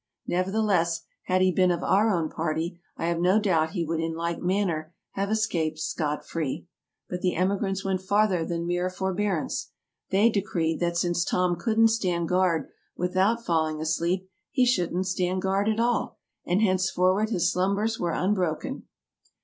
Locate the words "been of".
1.51-1.83